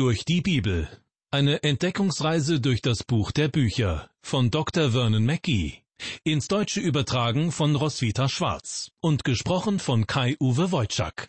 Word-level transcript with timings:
Durch 0.00 0.24
die 0.24 0.40
Bibel. 0.40 0.88
Eine 1.30 1.62
Entdeckungsreise 1.62 2.58
durch 2.58 2.80
das 2.80 3.04
Buch 3.04 3.32
der 3.32 3.48
Bücher 3.48 4.08
von 4.22 4.50
Dr. 4.50 4.92
Vernon 4.92 5.26
Mackey. 5.26 5.82
Ins 6.24 6.48
Deutsche 6.48 6.80
übertragen 6.80 7.52
von 7.52 7.76
Roswitha 7.76 8.26
Schwarz 8.30 8.92
und 9.02 9.24
gesprochen 9.24 9.78
von 9.78 10.06
Kai-Uwe 10.06 10.72
Wojczak. 10.72 11.28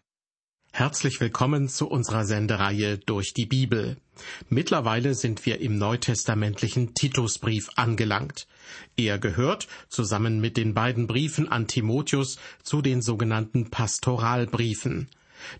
Herzlich 0.71 1.19
willkommen 1.19 1.67
zu 1.67 1.89
unserer 1.89 2.23
Sendereihe 2.23 2.97
durch 2.97 3.33
die 3.33 3.45
Bibel. 3.45 3.97
Mittlerweile 4.47 5.15
sind 5.15 5.45
wir 5.45 5.59
im 5.59 5.77
neutestamentlichen 5.77 6.93
Titusbrief 6.93 7.71
angelangt. 7.75 8.47
Er 8.95 9.19
gehört, 9.19 9.67
zusammen 9.89 10.39
mit 10.39 10.55
den 10.55 10.73
beiden 10.73 11.07
Briefen 11.07 11.51
an 11.51 11.67
Timotheus, 11.67 12.37
zu 12.63 12.81
den 12.81 13.01
sogenannten 13.01 13.69
Pastoralbriefen. 13.69 15.09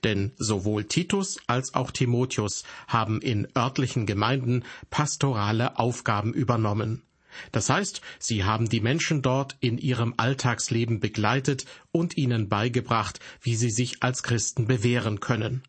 Denn 0.03 0.31
sowohl 0.37 0.85
Titus 0.85 1.37
als 1.47 1.73
auch 1.73 1.91
Timotheus 1.91 2.63
haben 2.87 3.21
in 3.21 3.47
örtlichen 3.57 4.05
Gemeinden 4.05 4.63
pastorale 4.89 5.77
Aufgaben 5.77 6.33
übernommen. 6.33 7.03
Das 7.51 7.69
heißt, 7.69 8.01
sie 8.19 8.43
haben 8.43 8.69
die 8.69 8.81
Menschen 8.81 9.21
dort 9.21 9.55
in 9.59 9.77
ihrem 9.77 10.13
Alltagsleben 10.17 10.99
begleitet 10.99 11.65
und 11.91 12.17
ihnen 12.17 12.49
beigebracht, 12.49 13.19
wie 13.41 13.55
sie 13.55 13.69
sich 13.69 14.03
als 14.03 14.23
Christen 14.23 14.67
bewähren 14.67 15.19
können. 15.19 15.63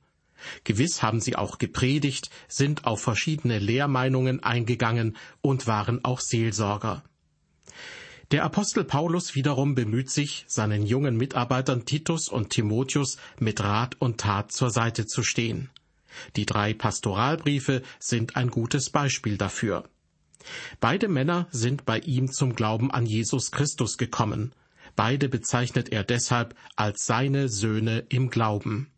Gewiss 0.64 1.02
haben 1.02 1.20
sie 1.20 1.36
auch 1.36 1.58
gepredigt, 1.58 2.30
sind 2.48 2.84
auf 2.84 3.00
verschiedene 3.00 3.58
Lehrmeinungen 3.60 4.42
eingegangen 4.42 5.16
und 5.40 5.66
waren 5.68 6.04
auch 6.04 6.20
Seelsorger. 6.20 7.04
Der 8.32 8.44
Apostel 8.44 8.84
Paulus 8.84 9.34
wiederum 9.34 9.74
bemüht 9.74 10.08
sich, 10.08 10.46
seinen 10.48 10.86
jungen 10.86 11.18
Mitarbeitern 11.18 11.84
Titus 11.84 12.30
und 12.30 12.48
Timotheus 12.48 13.18
mit 13.38 13.62
Rat 13.62 13.96
und 13.98 14.18
Tat 14.18 14.52
zur 14.52 14.70
Seite 14.70 15.06
zu 15.06 15.22
stehen. 15.22 15.68
Die 16.36 16.46
drei 16.46 16.72
Pastoralbriefe 16.72 17.82
sind 17.98 18.36
ein 18.36 18.48
gutes 18.48 18.88
Beispiel 18.88 19.36
dafür. 19.36 19.84
Beide 20.80 21.08
Männer 21.08 21.46
sind 21.50 21.84
bei 21.84 21.98
ihm 21.98 22.32
zum 22.32 22.54
Glauben 22.54 22.90
an 22.90 23.04
Jesus 23.04 23.50
Christus 23.50 23.98
gekommen. 23.98 24.54
Beide 24.96 25.28
bezeichnet 25.28 25.90
er 25.90 26.02
deshalb 26.02 26.54
als 26.74 27.04
seine 27.04 27.50
Söhne 27.50 28.06
im 28.08 28.30
Glauben. 28.30 28.91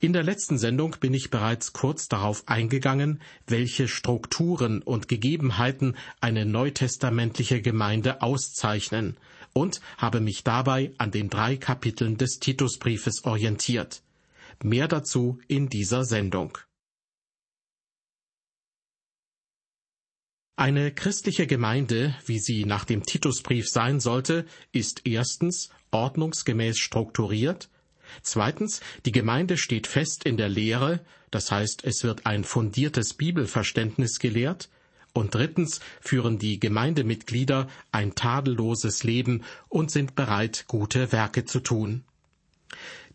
In 0.00 0.12
der 0.12 0.22
letzten 0.22 0.58
Sendung 0.58 0.94
bin 1.00 1.12
ich 1.12 1.28
bereits 1.28 1.72
kurz 1.72 2.06
darauf 2.06 2.46
eingegangen, 2.46 3.20
welche 3.48 3.88
Strukturen 3.88 4.80
und 4.80 5.08
Gegebenheiten 5.08 5.96
eine 6.20 6.46
neutestamentliche 6.46 7.60
Gemeinde 7.60 8.22
auszeichnen 8.22 9.16
und 9.54 9.80
habe 9.96 10.20
mich 10.20 10.44
dabei 10.44 10.92
an 10.98 11.10
den 11.10 11.30
drei 11.30 11.56
Kapiteln 11.56 12.16
des 12.16 12.38
Titusbriefes 12.38 13.24
orientiert. 13.24 14.02
Mehr 14.62 14.86
dazu 14.86 15.40
in 15.48 15.68
dieser 15.68 16.04
Sendung. 16.04 16.58
Eine 20.54 20.92
christliche 20.92 21.48
Gemeinde, 21.48 22.14
wie 22.26 22.38
sie 22.38 22.64
nach 22.64 22.84
dem 22.84 23.04
Titusbrief 23.04 23.68
sein 23.68 23.98
sollte, 23.98 24.46
ist 24.70 25.02
erstens 25.06 25.70
ordnungsgemäß 25.90 26.78
strukturiert, 26.78 27.68
zweitens 28.22 28.80
die 29.06 29.12
Gemeinde 29.12 29.56
steht 29.56 29.86
fest 29.86 30.24
in 30.24 30.36
der 30.36 30.48
Lehre, 30.48 31.00
das 31.30 31.50
heißt 31.50 31.84
es 31.84 32.04
wird 32.04 32.26
ein 32.26 32.44
fundiertes 32.44 33.14
Bibelverständnis 33.14 34.18
gelehrt, 34.18 34.68
und 35.14 35.34
drittens 35.34 35.80
führen 36.00 36.38
die 36.38 36.60
Gemeindemitglieder 36.60 37.68
ein 37.92 38.14
tadelloses 38.14 39.04
Leben 39.04 39.42
und 39.68 39.90
sind 39.90 40.14
bereit, 40.14 40.66
gute 40.68 41.12
Werke 41.12 41.44
zu 41.44 41.60
tun. 41.60 42.04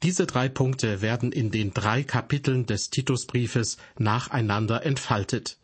Diese 0.02 0.26
drei 0.26 0.50
Punkte 0.50 1.02
werden 1.02 1.32
in 1.32 1.50
den 1.50 1.74
drei 1.74 2.04
Kapiteln 2.04 2.66
des 2.66 2.90
Titusbriefes 2.90 3.78
nacheinander 3.98 4.86
entfaltet. 4.86 5.58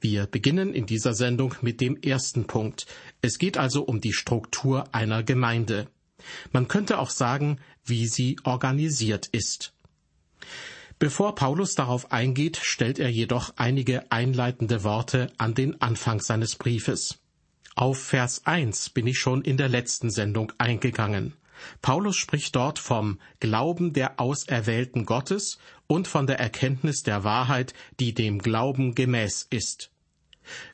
Wir 0.00 0.26
beginnen 0.26 0.72
in 0.72 0.86
dieser 0.86 1.14
Sendung 1.14 1.56
mit 1.60 1.80
dem 1.80 2.00
ersten 2.00 2.46
Punkt. 2.46 2.86
Es 3.20 3.38
geht 3.38 3.58
also 3.58 3.82
um 3.82 4.00
die 4.00 4.12
Struktur 4.12 4.94
einer 4.94 5.22
Gemeinde. 5.24 5.88
Man 6.52 6.68
könnte 6.68 6.98
auch 6.98 7.10
sagen, 7.10 7.60
wie 7.84 8.06
sie 8.06 8.36
organisiert 8.44 9.26
ist. 9.26 9.72
Bevor 10.98 11.34
Paulus 11.34 11.74
darauf 11.74 12.12
eingeht, 12.12 12.58
stellt 12.62 12.98
er 12.98 13.10
jedoch 13.10 13.52
einige 13.56 14.10
einleitende 14.12 14.84
Worte 14.84 15.32
an 15.38 15.54
den 15.54 15.80
Anfang 15.80 16.20
seines 16.20 16.56
Briefes. 16.56 17.18
Auf 17.74 17.98
Vers 17.98 18.46
1 18.46 18.90
bin 18.90 19.06
ich 19.06 19.18
schon 19.18 19.42
in 19.42 19.56
der 19.56 19.68
letzten 19.68 20.10
Sendung 20.10 20.52
eingegangen. 20.58 21.34
Paulus 21.82 22.16
spricht 22.16 22.54
dort 22.54 22.78
vom 22.78 23.18
Glauben 23.40 23.92
der 23.92 24.20
Auserwählten 24.20 25.06
Gottes 25.06 25.58
und 25.86 26.08
von 26.08 26.26
der 26.26 26.38
Erkenntnis 26.38 27.02
der 27.02 27.24
Wahrheit, 27.24 27.74
die 28.00 28.14
dem 28.14 28.38
Glauben 28.38 28.94
gemäß 28.94 29.46
ist. 29.50 29.90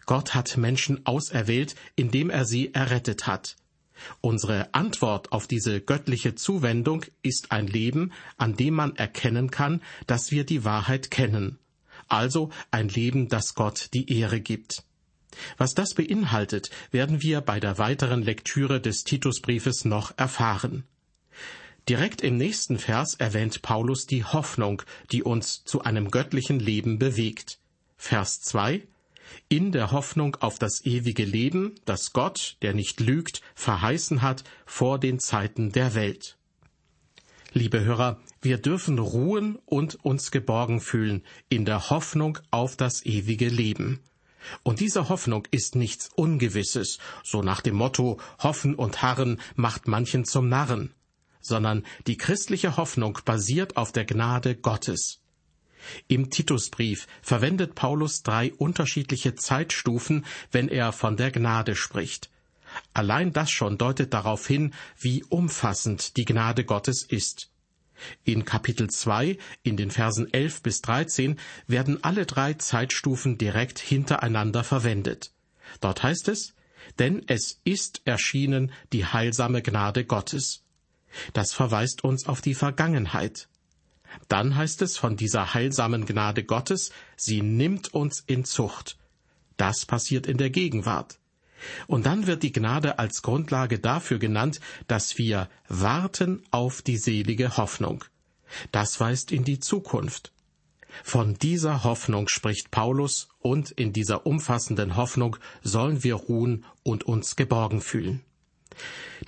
Gott 0.04 0.34
hat 0.34 0.56
Menschen 0.56 1.06
auserwählt, 1.06 1.74
indem 1.96 2.28
er 2.28 2.44
sie 2.44 2.74
errettet 2.74 3.26
hat. 3.26 3.56
Unsere 4.20 4.74
Antwort 4.74 5.32
auf 5.32 5.46
diese 5.46 5.80
göttliche 5.80 6.34
Zuwendung 6.34 7.04
ist 7.22 7.52
ein 7.52 7.66
Leben, 7.66 8.12
an 8.36 8.56
dem 8.56 8.74
man 8.74 8.96
erkennen 8.96 9.50
kann, 9.50 9.82
dass 10.06 10.30
wir 10.30 10.44
die 10.44 10.64
Wahrheit 10.64 11.10
kennen. 11.10 11.58
Also 12.08 12.50
ein 12.70 12.88
Leben, 12.88 13.28
das 13.28 13.54
Gott 13.54 13.90
die 13.94 14.12
Ehre 14.18 14.40
gibt. 14.40 14.84
Was 15.56 15.74
das 15.74 15.94
beinhaltet, 15.94 16.70
werden 16.90 17.22
wir 17.22 17.40
bei 17.40 17.60
der 17.60 17.78
weiteren 17.78 18.22
Lektüre 18.22 18.80
des 18.80 19.04
Titusbriefes 19.04 19.84
noch 19.84 20.16
erfahren. 20.18 20.84
Direkt 21.88 22.20
im 22.22 22.36
nächsten 22.36 22.78
Vers 22.78 23.14
erwähnt 23.14 23.62
Paulus 23.62 24.06
die 24.06 24.24
Hoffnung, 24.24 24.82
die 25.12 25.22
uns 25.22 25.64
zu 25.64 25.82
einem 25.82 26.10
göttlichen 26.10 26.60
Leben 26.60 26.98
bewegt. 26.98 27.58
Vers 27.96 28.40
2 28.42 28.86
In 29.48 29.72
der 29.72 29.90
Hoffnung 29.90 30.36
auf 30.36 30.58
das 30.58 30.84
ewige 30.84 31.24
Leben, 31.24 31.74
das 31.84 32.12
Gott, 32.12 32.56
der 32.62 32.74
nicht 32.74 33.00
lügt, 33.00 33.40
verheißen 33.54 34.22
hat 34.22 34.44
vor 34.66 34.98
den 34.98 35.18
Zeiten 35.18 35.72
der 35.72 35.94
Welt. 35.94 36.36
Liebe 37.52 37.84
Hörer, 37.84 38.20
wir 38.42 38.58
dürfen 38.58 38.98
ruhen 38.98 39.58
und 39.66 40.04
uns 40.04 40.30
geborgen 40.30 40.80
fühlen 40.80 41.24
in 41.48 41.64
der 41.64 41.90
Hoffnung 41.90 42.38
auf 42.50 42.76
das 42.76 43.04
ewige 43.04 43.48
Leben. 43.48 44.00
Und 44.62 44.80
diese 44.80 45.08
Hoffnung 45.08 45.46
ist 45.50 45.74
nichts 45.74 46.10
Ungewisses, 46.14 46.98
so 47.24 47.42
nach 47.42 47.60
dem 47.60 47.74
Motto 47.74 48.20
Hoffen 48.38 48.74
und 48.74 49.02
Harren 49.02 49.40
macht 49.56 49.88
manchen 49.88 50.24
zum 50.24 50.48
Narren, 50.48 50.94
sondern 51.40 51.84
die 52.06 52.16
christliche 52.16 52.76
Hoffnung 52.76 53.18
basiert 53.24 53.76
auf 53.76 53.92
der 53.92 54.04
Gnade 54.04 54.56
Gottes. 54.56 55.19
Im 56.08 56.30
Titusbrief 56.30 57.06
verwendet 57.22 57.74
Paulus 57.74 58.22
drei 58.22 58.52
unterschiedliche 58.52 59.34
Zeitstufen, 59.34 60.24
wenn 60.52 60.68
er 60.68 60.92
von 60.92 61.16
der 61.16 61.30
Gnade 61.30 61.76
spricht. 61.76 62.30
Allein 62.94 63.32
das 63.32 63.50
schon 63.50 63.78
deutet 63.78 64.14
darauf 64.14 64.46
hin, 64.46 64.74
wie 64.98 65.24
umfassend 65.24 66.16
die 66.16 66.24
Gnade 66.24 66.64
Gottes 66.64 67.02
ist. 67.02 67.50
In 68.24 68.44
Kapitel 68.44 68.88
2, 68.88 69.36
in 69.62 69.76
den 69.76 69.90
Versen 69.90 70.32
11 70.32 70.62
bis 70.62 70.80
13, 70.80 71.38
werden 71.66 72.02
alle 72.02 72.26
drei 72.26 72.54
Zeitstufen 72.54 73.36
direkt 73.36 73.78
hintereinander 73.78 74.64
verwendet. 74.64 75.32
Dort 75.80 76.02
heißt 76.02 76.28
es, 76.28 76.54
denn 76.98 77.22
es 77.26 77.60
ist 77.64 78.00
erschienen 78.04 78.72
die 78.92 79.04
heilsame 79.04 79.62
Gnade 79.62 80.04
Gottes. 80.04 80.62
Das 81.32 81.52
verweist 81.52 82.04
uns 82.04 82.26
auf 82.26 82.40
die 82.40 82.54
Vergangenheit. 82.54 83.48
Dann 84.28 84.56
heißt 84.56 84.82
es 84.82 84.96
von 84.96 85.16
dieser 85.16 85.54
heilsamen 85.54 86.06
Gnade 86.06 86.44
Gottes, 86.44 86.90
sie 87.16 87.42
nimmt 87.42 87.92
uns 87.94 88.22
in 88.26 88.44
Zucht. 88.44 88.96
Das 89.56 89.84
passiert 89.86 90.26
in 90.26 90.38
der 90.38 90.50
Gegenwart. 90.50 91.18
Und 91.86 92.06
dann 92.06 92.26
wird 92.26 92.42
die 92.42 92.52
Gnade 92.52 92.98
als 92.98 93.22
Grundlage 93.22 93.78
dafür 93.78 94.18
genannt, 94.18 94.60
dass 94.88 95.18
wir 95.18 95.48
warten 95.68 96.42
auf 96.50 96.82
die 96.82 96.96
selige 96.96 97.56
Hoffnung. 97.56 98.04
Das 98.72 98.98
weist 98.98 99.32
in 99.32 99.44
die 99.44 99.60
Zukunft. 99.60 100.32
Von 101.04 101.34
dieser 101.34 101.84
Hoffnung 101.84 102.28
spricht 102.28 102.70
Paulus, 102.70 103.28
und 103.38 103.70
in 103.70 103.92
dieser 103.92 104.26
umfassenden 104.26 104.96
Hoffnung 104.96 105.36
sollen 105.62 106.02
wir 106.02 106.14
ruhen 106.14 106.64
und 106.82 107.04
uns 107.04 107.36
geborgen 107.36 107.80
fühlen. 107.80 108.22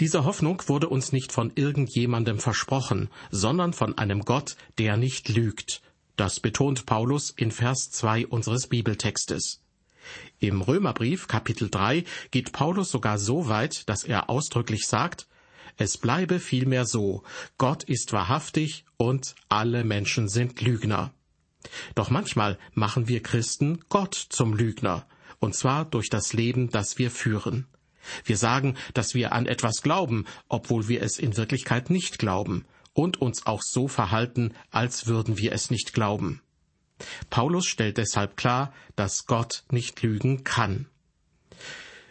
Diese 0.01 0.25
Hoffnung 0.25 0.63
wurde 0.67 0.89
uns 0.89 1.13
nicht 1.13 1.33
von 1.33 1.53
irgendjemandem 1.55 2.39
versprochen, 2.39 3.11
sondern 3.31 3.73
von 3.73 3.99
einem 3.99 4.25
Gott, 4.25 4.57
der 4.79 4.97
nicht 4.97 5.29
lügt. 5.29 5.83
Das 6.17 6.41
betont 6.41 6.87
Paulus 6.87 7.31
in 7.31 7.51
Vers 7.51 7.91
2 7.91 8.27
unseres 8.27 8.67
Bibeltextes. 8.67 9.61
Im 10.41 10.61
Römerbrief 10.61 11.29
Kapitel 11.29 11.71
3 11.71 12.05
geht 12.31 12.53
Paulus 12.53 12.91
sogar 12.91 13.19
so 13.19 13.49
weit, 13.49 13.89
dass 13.89 14.05
er 14.05 14.29
ausdrücklich 14.29 14.87
sagt, 14.87 15.27
es 15.77 15.97
bleibe 15.97 16.39
vielmehr 16.39 16.85
so, 16.85 17.23
Gott 17.57 17.85
ist 17.85 18.13
wahrhaftig 18.13 18.85
und 18.97 19.35
alle 19.49 19.85
Menschen 19.85 20.29
sind 20.29 20.61
Lügner. 20.61 21.15
Doch 21.95 22.11
manchmal 22.11 22.59
machen 22.75 23.09
wir 23.09 23.23
Christen 23.23 23.81
Gott 23.89 24.15
zum 24.15 24.55
Lügner, 24.55 25.07
und 25.39 25.55
zwar 25.55 25.85
durch 25.85 26.11
das 26.11 26.33
Leben, 26.33 26.71
das 26.71 26.99
wir 26.99 27.11
führen. 27.11 27.67
Wir 28.25 28.37
sagen, 28.37 28.77
dass 28.95 29.15
wir 29.15 29.33
an 29.33 29.47
etwas 29.47 29.83
glauben, 29.83 30.27
obwohl 30.49 30.89
wir 30.89 31.03
es 31.03 31.19
in 31.19 31.37
Wirklichkeit 31.37 31.91
nicht 31.91 32.19
glauben, 32.19 32.65
und 32.95 33.21
uns 33.21 33.47
auch 33.47 33.63
so 33.63 33.89
verhalten, 33.89 34.53
als 34.71 35.07
würden 35.07 35.39
wir 35.39 35.53
es 35.53 35.71
nicht 35.71 35.95
glauben. 35.95 36.43
Paulus 37.31 37.67
stellt 37.67 37.97
deshalb 37.97 38.37
klar, 38.37 38.73
dass 38.97 39.27
Gott 39.27 39.65
nicht 39.71 40.03
lügen 40.03 40.45
kann. 40.45 40.87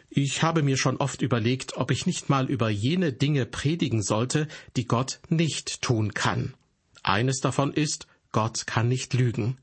Ich 0.09 0.43
habe 0.43 0.61
mir 0.61 0.77
schon 0.77 0.97
oft 0.97 1.21
überlegt, 1.21 1.77
ob 1.77 1.89
ich 1.91 2.05
nicht 2.05 2.29
mal 2.29 2.49
über 2.49 2.69
jene 2.69 3.13
Dinge 3.13 3.45
predigen 3.45 4.03
sollte, 4.03 4.47
die 4.75 4.85
Gott 4.85 5.21
nicht 5.29 5.81
tun 5.81 6.13
kann. 6.13 6.53
Eines 7.01 7.39
davon 7.39 7.71
ist, 7.71 8.07
Gott 8.33 8.67
kann 8.67 8.89
nicht 8.89 9.13
lügen. 9.13 9.57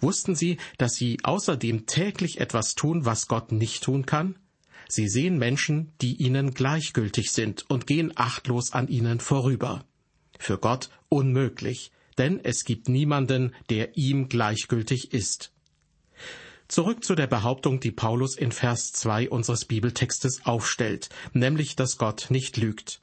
Wussten 0.00 0.36
Sie, 0.36 0.58
dass 0.78 0.94
Sie 0.94 1.18
außerdem 1.24 1.86
täglich 1.86 2.38
etwas 2.40 2.76
tun, 2.76 3.04
was 3.04 3.26
Gott 3.26 3.50
nicht 3.50 3.82
tun 3.82 4.06
kann? 4.06 4.38
Sie 4.88 5.08
sehen 5.08 5.38
Menschen, 5.38 5.92
die 6.00 6.14
Ihnen 6.14 6.54
gleichgültig 6.54 7.32
sind 7.32 7.68
und 7.68 7.86
gehen 7.86 8.12
achtlos 8.14 8.72
an 8.72 8.88
Ihnen 8.88 9.20
vorüber. 9.20 9.84
Für 10.38 10.58
Gott 10.58 10.90
unmöglich, 11.08 11.90
denn 12.18 12.40
es 12.42 12.64
gibt 12.64 12.88
niemanden, 12.88 13.54
der 13.70 13.96
ihm 13.96 14.28
gleichgültig 14.28 15.12
ist. 15.12 15.52
Zurück 16.68 17.04
zu 17.04 17.14
der 17.14 17.26
Behauptung, 17.26 17.78
die 17.78 17.92
Paulus 17.92 18.36
in 18.36 18.50
Vers 18.50 18.92
2 18.92 19.30
unseres 19.30 19.64
Bibeltextes 19.64 20.44
aufstellt, 20.44 21.08
nämlich, 21.32 21.76
dass 21.76 21.96
Gott 21.96 22.26
nicht 22.28 22.56
lügt. 22.56 23.00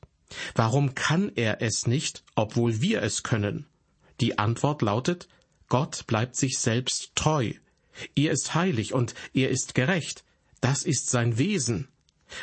Warum 0.56 0.96
kann 0.96 1.32
er 1.36 1.62
es 1.62 1.88
nicht, 1.88 2.24
obwohl 2.36 2.82
wir 2.82 3.02
es 3.02 3.24
können? 3.24 3.68
Die 4.20 4.38
Antwort 4.38 4.82
lautet, 4.82 5.28
Gott 5.70 6.06
bleibt 6.08 6.36
sich 6.36 6.58
selbst 6.60 7.12
treu. 7.16 7.54
Er 8.16 8.32
ist 8.32 8.54
heilig 8.54 8.94
und 8.94 9.14
er 9.34 9.50
ist 9.50 9.76
gerecht. 9.76 10.24
Das 10.64 10.84
ist 10.84 11.10
sein 11.10 11.38
Wesen. 11.38 11.90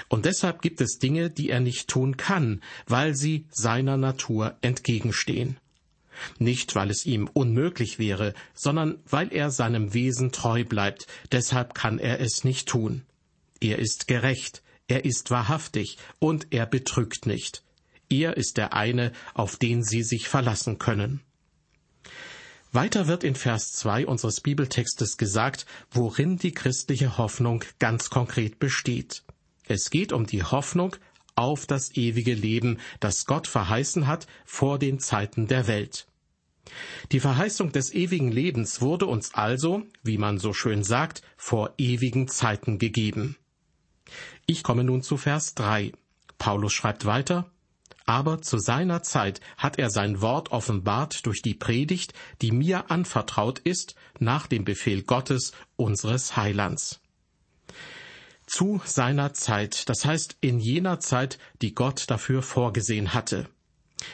Und 0.08 0.26
deshalb 0.26 0.60
gibt 0.60 0.82
es 0.82 0.98
Dinge, 0.98 1.30
die 1.30 1.48
er 1.48 1.60
nicht 1.60 1.88
tun 1.88 2.18
kann, 2.18 2.60
weil 2.86 3.16
sie 3.16 3.46
seiner 3.50 3.96
Natur 3.96 4.58
entgegenstehen. 4.60 5.56
Nicht, 6.38 6.74
weil 6.74 6.90
es 6.90 7.06
ihm 7.06 7.30
unmöglich 7.32 7.98
wäre, 7.98 8.34
sondern 8.52 8.98
weil 9.08 9.32
er 9.32 9.50
seinem 9.50 9.94
Wesen 9.94 10.32
treu 10.32 10.64
bleibt, 10.64 11.06
deshalb 11.32 11.72
kann 11.72 11.98
er 11.98 12.20
es 12.20 12.44
nicht 12.44 12.68
tun. 12.68 13.06
Er 13.58 13.78
ist 13.78 14.06
gerecht, 14.06 14.62
er 14.86 15.06
ist 15.06 15.30
wahrhaftig 15.30 15.96
und 16.18 16.48
er 16.50 16.66
betrügt 16.66 17.24
nicht. 17.24 17.64
Er 18.10 18.36
ist 18.36 18.58
der 18.58 18.74
eine, 18.74 19.12
auf 19.32 19.56
den 19.56 19.82
Sie 19.82 20.02
sich 20.02 20.28
verlassen 20.28 20.76
können. 20.76 21.22
Weiter 22.72 23.08
wird 23.08 23.24
in 23.24 23.34
Vers 23.34 23.72
2 23.72 24.06
unseres 24.06 24.40
Bibeltextes 24.40 25.16
gesagt, 25.16 25.66
worin 25.90 26.36
die 26.36 26.52
christliche 26.52 27.18
Hoffnung 27.18 27.64
ganz 27.80 28.10
konkret 28.10 28.60
besteht. 28.60 29.24
Es 29.66 29.90
geht 29.90 30.12
um 30.12 30.26
die 30.26 30.44
Hoffnung 30.44 30.94
auf 31.34 31.66
das 31.66 31.96
ewige 31.96 32.34
Leben, 32.34 32.78
das 33.00 33.26
Gott 33.26 33.48
verheißen 33.48 34.06
hat 34.06 34.28
vor 34.44 34.78
den 34.78 35.00
Zeiten 35.00 35.48
der 35.48 35.66
Welt. 35.66 36.06
Die 37.10 37.18
Verheißung 37.18 37.72
des 37.72 37.92
ewigen 37.92 38.30
Lebens 38.30 38.80
wurde 38.80 39.06
uns 39.06 39.34
also, 39.34 39.82
wie 40.04 40.18
man 40.18 40.38
so 40.38 40.52
schön 40.52 40.84
sagt, 40.84 41.22
vor 41.36 41.74
ewigen 41.78 42.28
Zeiten 42.28 42.78
gegeben. 42.78 43.36
Ich 44.46 44.62
komme 44.62 44.84
nun 44.84 45.02
zu 45.02 45.16
Vers 45.16 45.54
3. 45.54 45.92
Paulus 46.38 46.72
schreibt 46.72 47.04
weiter, 47.04 47.50
aber 48.10 48.42
zu 48.42 48.58
seiner 48.58 49.04
Zeit 49.04 49.40
hat 49.56 49.78
er 49.78 49.88
sein 49.88 50.20
Wort 50.20 50.50
offenbart 50.50 51.26
durch 51.26 51.42
die 51.42 51.54
Predigt, 51.54 52.12
die 52.42 52.50
mir 52.50 52.90
anvertraut 52.90 53.60
ist, 53.60 53.94
nach 54.18 54.48
dem 54.48 54.64
Befehl 54.64 55.02
Gottes, 55.02 55.52
unseres 55.76 56.36
Heilands. 56.36 56.98
Zu 58.48 58.80
seiner 58.84 59.32
Zeit, 59.32 59.88
das 59.88 60.04
heißt 60.04 60.38
in 60.40 60.58
jener 60.58 60.98
Zeit, 60.98 61.38
die 61.62 61.72
Gott 61.72 62.10
dafür 62.10 62.42
vorgesehen 62.42 63.14
hatte. 63.14 63.48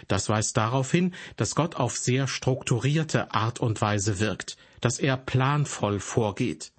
Das 0.08 0.28
weist 0.28 0.58
darauf 0.58 0.90
hin, 0.90 1.14
dass 1.38 1.54
Gott 1.54 1.76
auf 1.76 1.96
sehr 1.96 2.28
strukturierte 2.28 3.32
Art 3.32 3.60
und 3.60 3.80
Weise 3.80 4.20
wirkt, 4.20 4.58
dass 4.82 4.98
er 4.98 5.16
planvoll 5.16 6.00
vorgeht. 6.00 6.70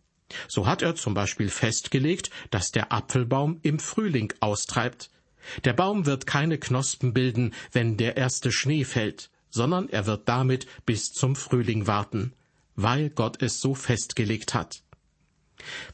So 0.47 0.67
hat 0.67 0.83
er 0.83 0.93
zum 0.93 1.15
Beispiel 1.15 1.49
festgelegt, 1.49 2.29
dass 2.51 2.69
der 2.69 2.91
Apfelbaum 2.91 3.57
im 3.63 3.79
Frühling 3.79 4.31
austreibt. 4.39 5.09
Der 5.63 5.73
Baum 5.73 6.05
wird 6.05 6.27
keine 6.27 6.57
Knospen 6.57 7.13
bilden, 7.13 7.53
wenn 7.71 7.97
der 7.97 8.17
erste 8.17 8.51
Schnee 8.51 8.83
fällt, 8.83 9.29
sondern 9.49 9.89
er 9.89 10.05
wird 10.05 10.27
damit 10.27 10.67
bis 10.85 11.11
zum 11.11 11.35
Frühling 11.35 11.87
warten, 11.87 12.33
weil 12.75 13.09
Gott 13.09 13.41
es 13.41 13.59
so 13.59 13.75
festgelegt 13.75 14.53
hat. 14.53 14.83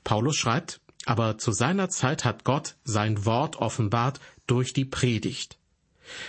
Paulus 0.04 0.36
schreibt, 0.36 0.82
aber 1.06 1.38
zu 1.38 1.52
seiner 1.52 1.90
Zeit 1.90 2.26
hat 2.26 2.44
Gott 2.44 2.76
sein 2.84 3.26
Wort 3.26 3.58
offenbart 3.58 4.20
durch 4.48 4.74
die 4.74 4.86
Predigt. 4.86 5.58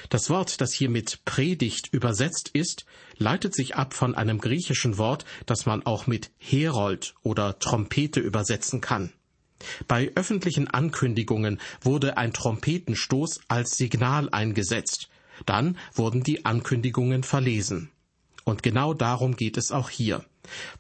Das 0.08 0.30
Wort, 0.30 0.60
das 0.60 0.72
hier 0.72 0.88
mit 0.88 1.24
Predigt 1.24 1.92
übersetzt 1.92 2.50
ist, 2.52 2.84
leitet 3.16 3.54
sich 3.54 3.74
ab 3.74 3.94
von 3.94 4.14
einem 4.14 4.38
griechischen 4.38 4.98
Wort, 4.98 5.24
das 5.46 5.66
man 5.66 5.84
auch 5.84 6.06
mit 6.06 6.30
Herold 6.38 7.14
oder 7.22 7.58
Trompete 7.58 8.20
übersetzen 8.20 8.80
kann. 8.80 9.12
Bei 9.88 10.10
öffentlichen 10.14 10.68
Ankündigungen 10.68 11.60
wurde 11.80 12.16
ein 12.16 12.32
Trompetenstoß 12.32 13.40
als 13.48 13.76
Signal 13.76 14.28
eingesetzt. 14.30 15.08
Dann 15.46 15.78
wurden 15.94 16.22
die 16.22 16.44
Ankündigungen 16.44 17.22
verlesen. 17.22 17.90
Und 18.44 18.62
genau 18.62 18.94
darum 18.94 19.36
geht 19.36 19.56
es 19.56 19.72
auch 19.72 19.90
hier. 19.90 20.24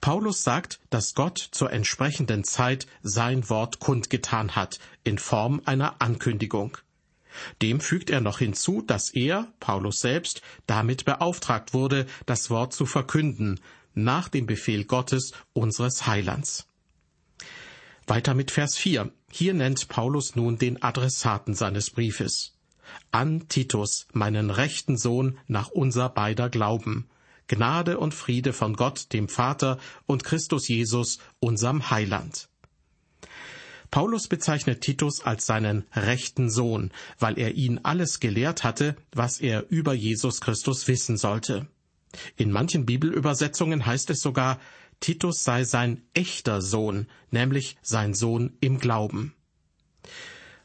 Paulus 0.00 0.42
sagt, 0.42 0.80
dass 0.90 1.14
Gott 1.14 1.38
zur 1.38 1.72
entsprechenden 1.72 2.44
Zeit 2.44 2.86
sein 3.02 3.48
Wort 3.48 3.80
kundgetan 3.80 4.54
hat, 4.54 4.78
in 5.02 5.18
Form 5.18 5.62
einer 5.64 6.02
Ankündigung. 6.02 6.76
Dem 7.62 7.80
fügt 7.80 8.10
er 8.10 8.20
noch 8.20 8.38
hinzu, 8.38 8.82
dass 8.82 9.10
er, 9.10 9.52
Paulus 9.58 10.00
selbst, 10.00 10.42
damit 10.66 11.04
beauftragt 11.04 11.74
wurde, 11.74 12.06
das 12.26 12.50
Wort 12.50 12.72
zu 12.72 12.86
verkünden, 12.86 13.60
nach 13.94 14.28
dem 14.28 14.46
Befehl 14.46 14.84
Gottes, 14.84 15.32
unseres 15.52 16.06
Heilands. 16.06 16.68
Weiter 18.06 18.34
mit 18.34 18.50
Vers 18.50 18.76
4. 18.76 19.10
Hier 19.30 19.54
nennt 19.54 19.88
Paulus 19.88 20.36
nun 20.36 20.58
den 20.58 20.82
Adressaten 20.82 21.54
seines 21.54 21.90
Briefes. 21.90 22.54
An 23.10 23.48
Titus, 23.48 24.06
meinen 24.12 24.50
rechten 24.50 24.98
Sohn 24.98 25.38
nach 25.46 25.70
unser 25.70 26.10
beider 26.10 26.50
Glauben. 26.50 27.08
Gnade 27.46 27.98
und 27.98 28.12
Friede 28.12 28.52
von 28.52 28.74
Gott, 28.74 29.12
dem 29.14 29.28
Vater 29.28 29.78
und 30.04 30.22
Christus 30.22 30.68
Jesus, 30.68 31.18
unserem 31.40 31.90
Heiland. 31.90 32.48
Paulus 33.90 34.28
bezeichnet 34.28 34.82
Titus 34.82 35.22
als 35.22 35.46
seinen 35.46 35.86
rechten 35.94 36.50
Sohn, 36.50 36.90
weil 37.18 37.38
er 37.38 37.54
ihn 37.54 37.80
alles 37.84 38.20
gelehrt 38.20 38.64
hatte, 38.64 38.96
was 39.12 39.40
er 39.40 39.70
über 39.70 39.94
Jesus 39.94 40.42
Christus 40.42 40.88
wissen 40.88 41.16
sollte. 41.16 41.68
In 42.36 42.50
manchen 42.50 42.86
Bibelübersetzungen 42.86 43.86
heißt 43.86 44.10
es 44.10 44.20
sogar, 44.20 44.60
Titus 45.00 45.44
sei 45.44 45.64
sein 45.64 46.02
echter 46.14 46.62
Sohn, 46.62 47.06
nämlich 47.30 47.76
sein 47.82 48.14
Sohn 48.14 48.56
im 48.60 48.78
Glauben. 48.78 49.34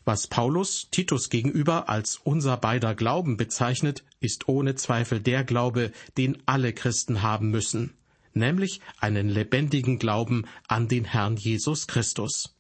Was 0.06 0.28
Paulus 0.28 0.88
Titus 0.90 1.30
gegenüber 1.30 1.90
als 1.90 2.20
unser 2.24 2.58
beider 2.58 2.96
Glauben 2.96 3.38
bezeichnet, 3.38 4.04
ist 4.20 4.48
ohne 4.48 4.76
Zweifel 4.76 5.20
der 5.20 5.44
Glaube, 5.44 5.92
den 6.18 6.42
alle 6.46 6.74
Christen 6.74 7.22
haben 7.22 7.52
müssen, 7.52 7.94
nämlich 8.34 8.82
einen 9.00 9.30
lebendigen 9.30 10.00
Glauben 10.00 10.46
an 10.68 10.88
den 10.88 11.06
Herrn 11.06 11.36
Jesus 11.36 11.88
Christus. 11.88 12.56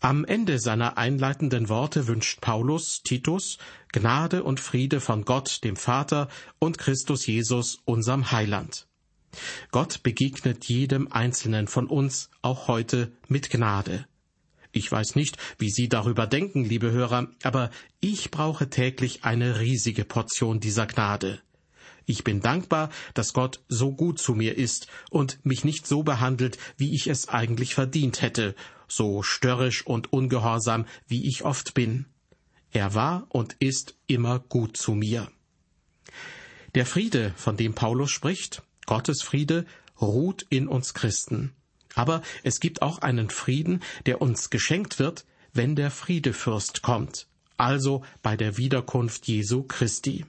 Am 0.00 0.24
Ende 0.24 0.58
seiner 0.58 0.96
einleitenden 0.96 1.68
Worte 1.68 2.06
wünscht 2.06 2.40
Paulus 2.40 3.02
Titus 3.02 3.58
Gnade 3.92 4.44
und 4.44 4.60
Friede 4.60 5.00
von 5.00 5.24
Gott, 5.24 5.64
dem 5.64 5.76
Vater 5.76 6.28
und 6.58 6.78
Christus 6.78 7.26
Jesus, 7.26 7.78
unserem 7.84 8.30
Heiland. 8.30 8.87
Gott 9.70 10.02
begegnet 10.02 10.64
jedem 10.66 11.10
Einzelnen 11.12 11.66
von 11.66 11.86
uns 11.86 12.30
auch 12.42 12.68
heute 12.68 13.12
mit 13.28 13.50
Gnade. 13.50 14.06
Ich 14.72 14.90
weiß 14.90 15.14
nicht, 15.14 15.38
wie 15.58 15.70
Sie 15.70 15.88
darüber 15.88 16.26
denken, 16.26 16.64
liebe 16.64 16.90
Hörer, 16.90 17.28
aber 17.42 17.70
ich 18.00 18.30
brauche 18.30 18.70
täglich 18.70 19.24
eine 19.24 19.60
riesige 19.60 20.04
Portion 20.04 20.60
dieser 20.60 20.86
Gnade. 20.86 21.40
Ich 22.06 22.24
bin 22.24 22.40
dankbar, 22.40 22.90
dass 23.12 23.34
Gott 23.34 23.60
so 23.68 23.92
gut 23.92 24.18
zu 24.18 24.34
mir 24.34 24.56
ist 24.56 24.86
und 25.10 25.44
mich 25.44 25.64
nicht 25.64 25.86
so 25.86 26.02
behandelt, 26.02 26.58
wie 26.76 26.94
ich 26.94 27.06
es 27.06 27.28
eigentlich 27.28 27.74
verdient 27.74 28.22
hätte 28.22 28.54
so 28.88 29.22
störrisch 29.22 29.86
und 29.86 30.12
ungehorsam, 30.12 30.86
wie 31.06 31.28
ich 31.28 31.44
oft 31.44 31.74
bin. 31.74 32.06
Er 32.70 32.94
war 32.94 33.26
und 33.28 33.54
ist 33.60 33.94
immer 34.06 34.40
gut 34.40 34.76
zu 34.76 34.92
mir. 34.92 35.30
Der 36.74 36.86
Friede, 36.86 37.32
von 37.36 37.56
dem 37.56 37.74
Paulus 37.74 38.10
spricht, 38.10 38.62
Gottes 38.88 39.20
Friede, 39.20 39.66
ruht 40.00 40.46
in 40.48 40.66
uns 40.66 40.94
Christen. 40.94 41.52
Aber 41.94 42.22
es 42.42 42.58
gibt 42.58 42.80
auch 42.80 43.00
einen 43.00 43.28
Frieden, 43.28 43.82
der 44.06 44.22
uns 44.22 44.48
geschenkt 44.48 44.98
wird, 44.98 45.26
wenn 45.52 45.76
der 45.76 45.90
Friedefürst 45.90 46.80
kommt, 46.80 47.26
also 47.58 48.02
bei 48.22 48.34
der 48.34 48.56
Wiederkunft 48.56 49.28
Jesu 49.28 49.62
Christi. 49.62 50.24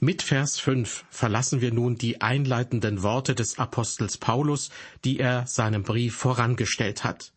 Mit 0.00 0.22
Vers 0.22 0.58
5 0.58 1.04
verlassen 1.10 1.60
wir 1.60 1.72
nun 1.72 1.94
die 1.96 2.20
einleitenden 2.20 3.04
Worte 3.04 3.36
des 3.36 3.56
Apostels 3.58 4.18
Paulus, 4.18 4.70
die 5.04 5.20
er 5.20 5.46
seinem 5.46 5.84
Brief 5.84 6.16
vorangestellt 6.16 7.04
hat. 7.04 7.32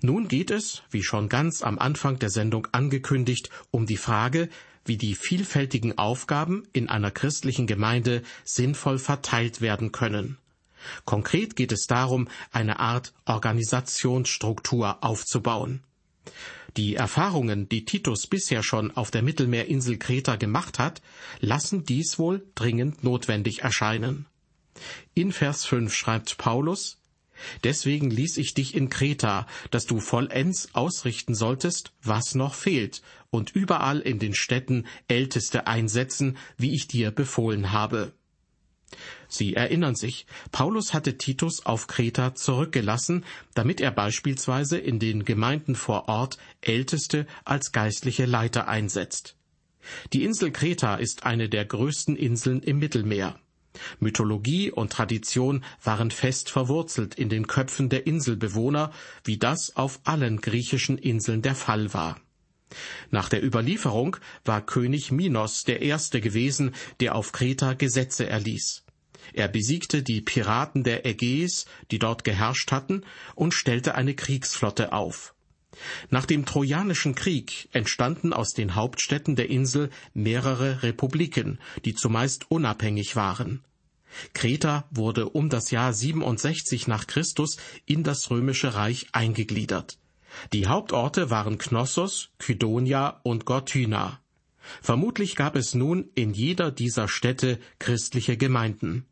Nun 0.00 0.28
geht 0.28 0.52
es, 0.52 0.82
wie 0.90 1.02
schon 1.02 1.28
ganz 1.28 1.62
am 1.62 1.80
Anfang 1.80 2.20
der 2.20 2.30
Sendung 2.30 2.68
angekündigt, 2.70 3.50
um 3.72 3.86
die 3.86 3.96
Frage, 3.96 4.48
wie 4.90 4.96
die 4.96 5.14
vielfältigen 5.14 5.98
Aufgaben 5.98 6.66
in 6.72 6.88
einer 6.88 7.12
christlichen 7.12 7.68
Gemeinde 7.68 8.24
sinnvoll 8.42 8.98
verteilt 8.98 9.60
werden 9.60 9.92
können. 9.92 10.36
Konkret 11.04 11.54
geht 11.54 11.70
es 11.70 11.86
darum, 11.86 12.26
eine 12.50 12.80
Art 12.80 13.12
Organisationsstruktur 13.24 15.04
aufzubauen. 15.04 15.84
Die 16.76 16.96
Erfahrungen, 16.96 17.68
die 17.68 17.84
Titus 17.84 18.26
bisher 18.26 18.64
schon 18.64 18.90
auf 18.90 19.12
der 19.12 19.22
Mittelmeerinsel 19.22 19.96
Kreta 19.96 20.34
gemacht 20.34 20.80
hat, 20.80 21.02
lassen 21.38 21.84
dies 21.84 22.18
wohl 22.18 22.44
dringend 22.56 23.04
notwendig 23.04 23.60
erscheinen. 23.60 24.26
In 25.14 25.30
Vers 25.30 25.66
5 25.66 25.94
schreibt 25.94 26.36
Paulus, 26.36 26.99
Deswegen 27.64 28.10
ließ 28.10 28.36
ich 28.38 28.54
dich 28.54 28.74
in 28.74 28.90
Kreta, 28.90 29.46
dass 29.70 29.86
du 29.86 30.00
vollends 30.00 30.74
ausrichten 30.74 31.34
solltest, 31.34 31.92
was 32.02 32.34
noch 32.34 32.54
fehlt, 32.54 33.02
und 33.30 33.50
überall 33.50 34.00
in 34.00 34.18
den 34.18 34.34
Städten 34.34 34.86
Älteste 35.08 35.66
einsetzen, 35.66 36.36
wie 36.56 36.74
ich 36.74 36.88
dir 36.88 37.10
befohlen 37.10 37.72
habe. 37.72 38.12
Sie 39.28 39.54
erinnern 39.54 39.94
sich, 39.94 40.26
Paulus 40.50 40.92
hatte 40.92 41.16
Titus 41.16 41.64
auf 41.64 41.86
Kreta 41.86 42.34
zurückgelassen, 42.34 43.24
damit 43.54 43.80
er 43.80 43.92
beispielsweise 43.92 44.78
in 44.78 44.98
den 44.98 45.24
Gemeinden 45.24 45.76
vor 45.76 46.08
Ort 46.08 46.38
Älteste 46.60 47.26
als 47.44 47.70
geistliche 47.70 48.26
Leiter 48.26 48.66
einsetzt. 48.66 49.36
Die 50.12 50.24
Insel 50.24 50.50
Kreta 50.50 50.96
ist 50.96 51.24
eine 51.24 51.48
der 51.48 51.64
größten 51.64 52.16
Inseln 52.16 52.62
im 52.62 52.78
Mittelmeer. 52.78 53.38
Mythologie 53.98 54.70
und 54.70 54.92
Tradition 54.92 55.64
waren 55.82 56.10
fest 56.10 56.50
verwurzelt 56.50 57.14
in 57.14 57.28
den 57.28 57.46
Köpfen 57.46 57.88
der 57.88 58.06
Inselbewohner, 58.06 58.92
wie 59.24 59.38
das 59.38 59.76
auf 59.76 60.00
allen 60.04 60.40
griechischen 60.40 60.98
Inseln 60.98 61.42
der 61.42 61.54
Fall 61.54 61.92
war. 61.94 62.20
Nach 63.10 63.28
der 63.28 63.44
Überlieferung 63.44 64.16
war 64.44 64.64
König 64.64 65.10
Minos 65.10 65.64
der 65.64 65.82
Erste 65.82 66.20
gewesen, 66.20 66.74
der 67.00 67.14
auf 67.14 67.32
Kreta 67.32 67.74
Gesetze 67.74 68.28
erließ. 68.28 68.84
Er 69.32 69.48
besiegte 69.48 70.02
die 70.02 70.20
Piraten 70.20 70.82
der 70.82 71.04
Ägäis, 71.06 71.66
die 71.90 71.98
dort 71.98 72.24
geherrscht 72.24 72.72
hatten, 72.72 73.04
und 73.34 73.54
stellte 73.54 73.94
eine 73.94 74.14
Kriegsflotte 74.14 74.92
auf. 74.92 75.34
Nach 76.10 76.26
dem 76.26 76.44
Trojanischen 76.44 77.14
Krieg 77.14 77.68
entstanden 77.72 78.32
aus 78.32 78.50
den 78.50 78.74
Hauptstädten 78.74 79.36
der 79.36 79.50
Insel 79.50 79.90
mehrere 80.14 80.82
Republiken, 80.82 81.60
die 81.84 81.94
zumeist 81.94 82.50
unabhängig 82.50 83.14
waren. 83.14 83.62
Kreta 84.32 84.84
wurde 84.90 85.28
um 85.28 85.48
das 85.48 85.70
Jahr 85.70 85.92
67 85.92 86.86
nach 86.88 87.06
Christus 87.06 87.56
in 87.86 88.02
das 88.02 88.30
römische 88.30 88.74
Reich 88.74 89.08
eingegliedert. 89.12 89.98
Die 90.52 90.66
Hauptorte 90.66 91.30
waren 91.30 91.58
Knossos, 91.58 92.30
Kydonia 92.38 93.20
und 93.22 93.44
Gortyna. 93.44 94.20
Vermutlich 94.82 95.36
gab 95.36 95.56
es 95.56 95.74
nun 95.74 96.10
in 96.14 96.32
jeder 96.32 96.70
dieser 96.70 97.08
Städte 97.08 97.58
christliche 97.78 98.36
Gemeinden. 98.36 99.06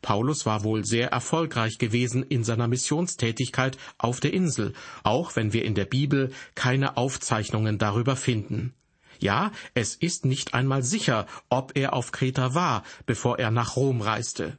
Paulus 0.00 0.46
war 0.46 0.64
wohl 0.64 0.86
sehr 0.86 1.08
erfolgreich 1.10 1.78
gewesen 1.78 2.22
in 2.22 2.44
seiner 2.44 2.66
Missionstätigkeit 2.66 3.76
auf 3.98 4.20
der 4.20 4.32
Insel, 4.32 4.72
auch 5.02 5.36
wenn 5.36 5.52
wir 5.52 5.64
in 5.64 5.74
der 5.74 5.84
Bibel 5.84 6.32
keine 6.54 6.96
Aufzeichnungen 6.96 7.76
darüber 7.76 8.16
finden. 8.16 8.72
Ja, 9.18 9.52
es 9.74 9.94
ist 9.94 10.24
nicht 10.24 10.54
einmal 10.54 10.82
sicher, 10.82 11.26
ob 11.48 11.76
er 11.76 11.92
auf 11.92 12.12
Kreta 12.12 12.54
war, 12.54 12.82
bevor 13.06 13.38
er 13.38 13.50
nach 13.50 13.76
Rom 13.76 14.00
reiste. 14.00 14.58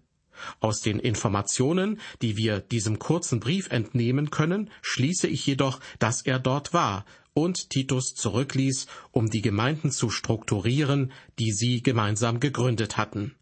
Aus 0.60 0.82
den 0.82 1.00
Informationen, 1.00 2.00
die 2.22 2.38
wir 2.38 2.60
diesem 2.60 3.00
kurzen 3.00 3.40
Brief 3.40 3.70
entnehmen 3.70 4.30
können, 4.30 4.70
schließe 4.82 5.28
ich 5.28 5.46
jedoch, 5.46 5.80
dass 6.00 6.22
er 6.22 6.40
dort 6.40 6.74
war 6.74 7.06
und 7.34 7.70
Titus 7.70 8.16
zurückließ, 8.16 8.88
um 9.12 9.30
die 9.30 9.42
Gemeinden 9.42 9.92
zu 9.92 10.10
strukturieren, 10.10 11.12
die 11.38 11.52
sie 11.52 11.84
gemeinsam 11.84 12.40
gegründet 12.40 12.98
hatten. 12.98 13.36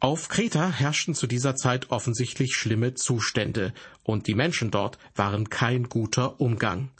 Auf 0.00 0.28
Kreta 0.28 0.70
herrschten 0.70 1.14
zu 1.14 1.26
dieser 1.26 1.56
Zeit 1.56 1.90
offensichtlich 1.90 2.54
schlimme 2.54 2.94
Zustände, 2.94 3.72
und 4.04 4.26
die 4.26 4.34
Menschen 4.34 4.70
dort 4.70 4.98
waren 5.14 5.48
kein 5.48 5.88
guter 5.88 6.40
Umgang. 6.40 6.90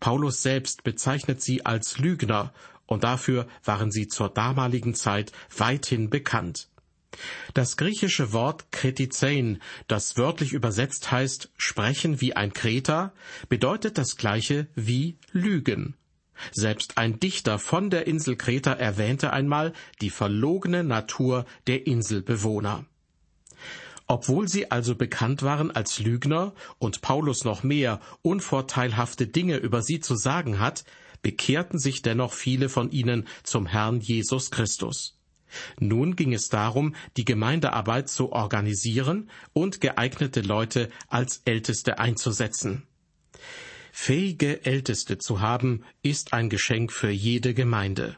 Paulus 0.00 0.42
selbst 0.42 0.84
bezeichnet 0.84 1.42
sie 1.42 1.64
als 1.66 1.98
Lügner, 1.98 2.52
und 2.86 3.04
dafür 3.04 3.46
waren 3.64 3.90
sie 3.90 4.08
zur 4.08 4.30
damaligen 4.30 4.94
Zeit 4.94 5.32
weithin 5.56 6.08
bekannt. 6.08 6.68
Das 7.54 7.76
griechische 7.76 8.32
Wort 8.32 8.70
kretizein, 8.70 9.60
das 9.88 10.16
wörtlich 10.16 10.52
übersetzt 10.52 11.10
heißt 11.10 11.50
sprechen 11.56 12.20
wie 12.20 12.34
ein 12.34 12.52
Kreter, 12.52 13.12
bedeutet 13.48 13.98
das 13.98 14.16
gleiche 14.16 14.68
wie 14.74 15.18
lügen. 15.32 15.94
Selbst 16.52 16.98
ein 16.98 17.18
Dichter 17.18 17.58
von 17.58 17.90
der 17.90 18.06
Insel 18.06 18.36
Kreta 18.36 18.72
erwähnte 18.72 19.32
einmal 19.32 19.72
die 20.00 20.10
verlogene 20.10 20.84
Natur 20.84 21.46
der 21.66 21.86
Inselbewohner. 21.86 22.84
Obwohl 24.08 24.48
sie 24.48 24.70
also 24.70 24.94
bekannt 24.94 25.42
waren 25.42 25.70
als 25.70 25.98
Lügner 25.98 26.54
und 26.78 27.02
Paulus 27.02 27.44
noch 27.44 27.62
mehr 27.62 28.00
unvorteilhafte 28.22 29.26
Dinge 29.26 29.58
über 29.58 29.82
sie 29.82 30.00
zu 30.00 30.16
sagen 30.16 30.58
hat, 30.58 30.84
bekehrten 31.20 31.78
sich 31.78 32.00
dennoch 32.00 32.32
viele 32.32 32.70
von 32.70 32.90
ihnen 32.90 33.28
zum 33.42 33.66
Herrn 33.66 34.00
Jesus 34.00 34.50
Christus. 34.50 35.18
Nun 35.78 36.16
ging 36.16 36.32
es 36.32 36.48
darum, 36.48 36.94
die 37.18 37.24
Gemeindearbeit 37.24 38.08
zu 38.08 38.32
organisieren 38.32 39.30
und 39.52 39.80
geeignete 39.80 40.40
Leute 40.40 40.90
als 41.08 41.42
Älteste 41.44 41.98
einzusetzen. 41.98 42.84
Fähige 43.92 44.64
Älteste 44.64 45.18
zu 45.18 45.40
haben, 45.40 45.84
ist 46.02 46.32
ein 46.32 46.48
Geschenk 46.48 46.92
für 46.92 47.10
jede 47.10 47.52
Gemeinde. 47.52 48.16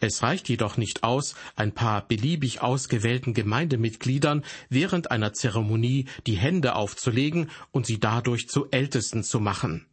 Es 0.00 0.22
reicht 0.22 0.48
jedoch 0.48 0.76
nicht 0.76 1.02
aus, 1.02 1.34
ein 1.56 1.72
paar 1.72 2.06
beliebig 2.06 2.60
ausgewählten 2.60 3.34
Gemeindemitgliedern 3.34 4.44
während 4.68 5.10
einer 5.10 5.32
Zeremonie 5.32 6.06
die 6.26 6.36
Hände 6.36 6.74
aufzulegen 6.74 7.50
und 7.70 7.86
sie 7.86 7.98
dadurch 7.98 8.48
zu 8.48 8.70
Ältesten 8.70 9.24
zu 9.24 9.40
machen. 9.40 9.86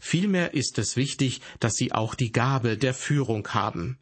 Vielmehr 0.00 0.54
ist 0.54 0.78
es 0.78 0.96
wichtig, 0.96 1.40
dass 1.60 1.74
sie 1.74 1.92
auch 1.92 2.14
die 2.14 2.32
Gabe 2.32 2.76
der 2.76 2.94
Führung 2.94 3.48
haben. 3.48 3.98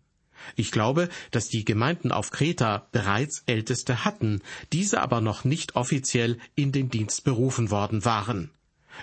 Ich 0.56 0.70
glaube, 0.70 1.08
dass 1.30 1.48
die 1.48 1.64
Gemeinden 1.64 2.12
auf 2.12 2.30
Kreta 2.30 2.88
bereits 2.92 3.42
Älteste 3.46 4.04
hatten, 4.04 4.40
diese 4.72 5.00
aber 5.00 5.20
noch 5.20 5.44
nicht 5.44 5.76
offiziell 5.76 6.38
in 6.54 6.72
den 6.72 6.88
Dienst 6.88 7.24
berufen 7.24 7.70
worden 7.70 8.04
waren. 8.04 8.50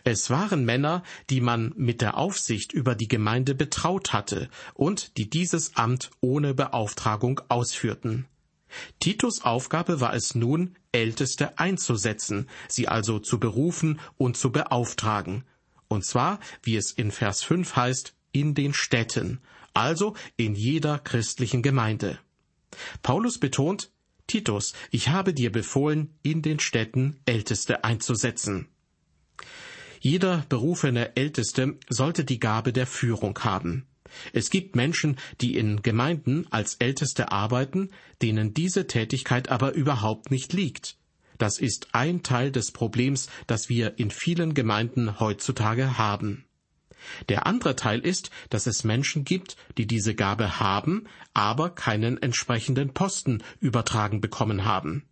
Es 0.03 0.29
waren 0.29 0.65
Männer, 0.65 1.03
die 1.29 1.41
man 1.41 1.73
mit 1.75 2.01
der 2.01 2.17
Aufsicht 2.17 2.73
über 2.73 2.95
die 2.95 3.07
Gemeinde 3.07 3.55
betraut 3.55 4.13
hatte 4.13 4.49
und 4.73 5.17
die 5.17 5.29
dieses 5.29 5.75
Amt 5.75 6.11
ohne 6.21 6.53
Beauftragung 6.53 7.41
ausführten. 7.49 8.25
Titus 8.99 9.41
Aufgabe 9.41 10.01
war 10.01 10.13
es 10.13 10.35
nun, 10.35 10.75
Älteste 10.91 11.57
einzusetzen, 11.57 12.49
sie 12.67 12.87
also 12.87 13.19
zu 13.19 13.39
berufen 13.39 13.99
und 14.17 14.37
zu 14.37 14.51
beauftragen. 14.51 15.43
Und 15.87 16.03
zwar, 16.03 16.39
wie 16.63 16.75
es 16.75 16.91
in 16.91 17.11
Vers 17.11 17.43
5 17.43 17.75
heißt, 17.75 18.13
in 18.31 18.55
den 18.55 18.73
Städten, 18.73 19.39
also 19.73 20.15
in 20.35 20.55
jeder 20.55 20.99
christlichen 20.99 21.61
Gemeinde. 21.61 22.19
Paulus 23.01 23.39
betont, 23.39 23.91
Titus, 24.27 24.73
ich 24.91 25.09
habe 25.09 25.33
dir 25.33 25.51
befohlen, 25.51 26.13
in 26.21 26.41
den 26.41 26.59
Städten 26.59 27.21
Älteste 27.25 27.85
einzusetzen. 27.85 28.67
Jeder 29.99 30.45
berufene 30.49 31.15
Älteste 31.15 31.77
sollte 31.89 32.23
die 32.23 32.39
Gabe 32.39 32.73
der 32.73 32.87
Führung 32.87 33.37
haben. 33.39 33.87
Es 34.33 34.49
gibt 34.49 34.75
Menschen, 34.75 35.17
die 35.41 35.57
in 35.57 35.81
Gemeinden 35.81 36.47
als 36.49 36.75
Älteste 36.75 37.31
arbeiten, 37.31 37.89
denen 38.21 38.53
diese 38.53 38.87
Tätigkeit 38.87 39.49
aber 39.49 39.73
überhaupt 39.73 40.31
nicht 40.31 40.53
liegt. 40.53 40.97
Das 41.37 41.59
ist 41.59 41.89
ein 41.91 42.23
Teil 42.23 42.51
des 42.51 42.71
Problems, 42.71 43.27
das 43.45 43.69
wir 43.69 43.99
in 43.99 44.09
vielen 44.09 44.53
Gemeinden 44.53 45.19
heutzutage 45.19 45.97
haben. 45.97 46.45
Der 47.29 47.45
andere 47.45 47.75
Teil 47.75 47.99
ist, 47.99 48.31
dass 48.49 48.65
es 48.65 48.83
Menschen 48.83 49.23
gibt, 49.23 49.55
die 49.77 49.85
diese 49.85 50.15
Gabe 50.15 50.59
haben, 50.59 51.05
aber 51.33 51.69
keinen 51.69 52.21
entsprechenden 52.21 52.93
Posten 52.93 53.43
übertragen 53.59 54.19
bekommen 54.19 54.65
haben. 54.65 55.06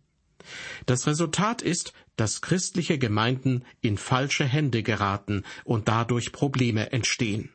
Das 0.86 1.06
Resultat 1.06 1.62
ist, 1.62 1.92
dass 2.16 2.40
christliche 2.40 2.98
Gemeinden 2.98 3.64
in 3.80 3.98
falsche 3.98 4.44
Hände 4.44 4.82
geraten 4.82 5.44
und 5.64 5.88
dadurch 5.88 6.32
Probleme 6.32 6.92
entstehen. 6.92 7.50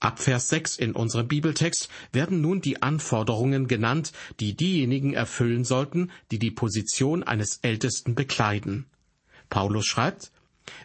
Ab 0.00 0.20
Vers 0.20 0.48
6 0.50 0.76
in 0.76 0.92
unserem 0.92 1.26
Bibeltext 1.26 1.88
werden 2.12 2.40
nun 2.40 2.60
die 2.60 2.82
Anforderungen 2.82 3.66
genannt, 3.66 4.12
die 4.38 4.54
diejenigen 4.54 5.12
erfüllen 5.12 5.64
sollten, 5.64 6.12
die 6.30 6.38
die 6.38 6.52
Position 6.52 7.24
eines 7.24 7.58
Ältesten 7.62 8.14
bekleiden. 8.14 8.86
Paulus 9.50 9.86
schreibt, 9.86 10.30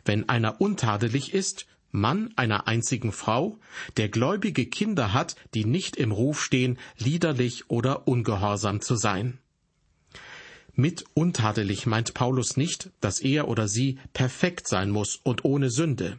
wenn 0.06 0.30
einer 0.30 0.62
untadelig 0.62 1.34
ist, 1.34 1.68
Mann 1.92 2.34
einer 2.38 2.68
einzigen 2.68 3.12
Frau, 3.12 3.60
der 3.98 4.10
gläubige 4.10 4.66
Kinder 4.66 5.14
hat, 5.14 5.36
die 5.54 5.66
nicht 5.66 5.96
im 5.96 6.12
Ruf 6.12 6.42
stehen, 6.42 6.80
liederlich 6.98 7.70
oder 7.70 8.08
ungehorsam 8.08 8.82
zu 8.82 8.96
sein. 8.96 9.38
Mit 10.76 11.06
untadelig 11.14 11.86
meint 11.86 12.16
Paulus 12.16 12.58
nicht, 12.58 12.90
dass 13.00 13.20
er 13.20 13.48
oder 13.48 13.68
sie 13.68 14.00
perfekt 14.14 14.68
sein 14.68 14.90
muss 14.90 15.20
und 15.22 15.46
ohne 15.46 15.70
Sünde. 15.70 16.18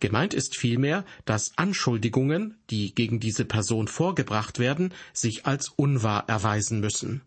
Gemeint 0.00 0.34
ist 0.34 0.56
vielmehr, 0.56 1.04
dass 1.24 1.56
Anschuldigungen, 1.56 2.56
die 2.70 2.94
gegen 2.94 3.20
diese 3.20 3.44
Person 3.44 3.86
vorgebracht 3.88 4.58
werden, 4.58 4.92
sich 5.12 5.46
als 5.46 5.68
unwahr 5.68 6.28
erweisen 6.28 6.80
müssen. 6.80 7.22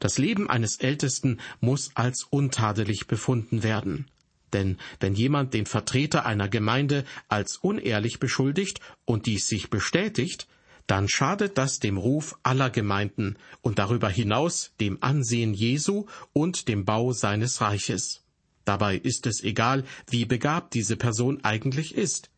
Das 0.00 0.18
Leben 0.18 0.48
eines 0.48 0.76
Ältesten 0.76 1.38
muss 1.60 1.90
als 1.94 2.24
untadelig 2.24 3.06
befunden 3.06 3.62
werden. 3.62 4.06
Denn 4.52 4.78
wenn 5.00 5.14
jemand 5.14 5.54
den 5.54 5.64
Vertreter 5.66 6.26
einer 6.26 6.48
Gemeinde 6.48 7.04
als 7.28 7.56
unehrlich 7.56 8.18
beschuldigt 8.18 8.80
und 9.06 9.26
dies 9.26 9.46
sich 9.46 9.70
bestätigt, 9.70 10.46
dann 10.92 11.08
schadet 11.08 11.56
das 11.56 11.78
dem 11.78 11.96
Ruf 11.96 12.38
aller 12.42 12.68
Gemeinden 12.68 13.36
und 13.62 13.78
darüber 13.78 14.10
hinaus 14.10 14.74
dem 14.78 14.98
Ansehen 15.00 15.54
Jesu 15.54 16.04
und 16.34 16.68
dem 16.68 16.84
Bau 16.84 17.14
seines 17.14 17.62
Reiches. 17.62 18.24
Dabei 18.66 18.96
ist 18.96 19.26
es 19.26 19.42
egal, 19.42 19.84
wie 20.10 20.26
begabt 20.26 20.74
diese 20.74 20.98
Person 20.98 21.42
eigentlich 21.44 21.94
ist. 21.94 22.28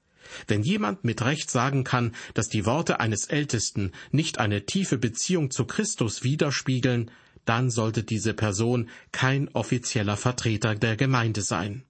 Wenn 0.47 0.63
jemand 0.63 1.03
mit 1.03 1.23
Recht 1.23 1.51
sagen 1.51 1.83
kann, 1.83 2.15
dass 2.35 2.49
die 2.49 2.65
Worte 2.65 3.01
eines 3.01 3.25
Ältesten 3.25 3.91
nicht 4.13 4.39
eine 4.39 4.65
tiefe 4.65 4.99
Beziehung 4.99 5.51
zu 5.51 5.65
Christus 5.65 6.23
widerspiegeln, 6.23 7.11
dann 7.45 7.73
sollte 7.73 8.05
diese 8.05 8.35
Person 8.35 8.89
kein 9.11 9.49
offizieller 9.49 10.17
Vertreter 10.17 10.77
der 10.77 10.95
Gemeinde 10.95 11.43
sein. 11.43 11.83